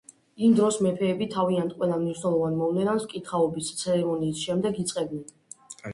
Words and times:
იმ 0.45 0.53
დროს 0.59 0.77
მეფეები 0.85 1.27
თავიანთ 1.35 1.75
ყველა 1.81 1.99
მნიშვნელოვან 2.05 2.57
მოვლენას 2.63 3.05
მკითხაობის 3.09 3.69
ცერემონიის 3.83 4.43
შემდეგ 4.49 4.81
იწყებდნენ. 4.87 5.29